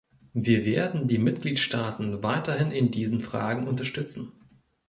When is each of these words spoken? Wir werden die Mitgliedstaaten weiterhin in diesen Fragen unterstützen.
Wir 0.33 0.65
werden 0.65 1.07
die 1.07 1.19
Mitgliedstaaten 1.19 2.23
weiterhin 2.23 2.71
in 2.71 2.89
diesen 2.89 3.21
Fragen 3.21 3.67
unterstützen. 3.67 4.31